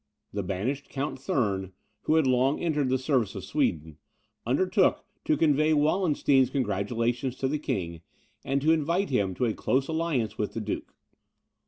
[0.33, 1.73] The banished Count Thurn,
[2.05, 3.99] who had long entered the service of Sweden,
[4.47, 8.01] undertook to convey Wallenstein's congratulations to the king,
[8.43, 10.95] and to invite him to a close alliance with the duke.